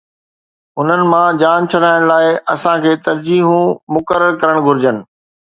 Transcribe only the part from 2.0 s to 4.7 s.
لاءِ اسان کي ترجيحون مقرر ڪرڻ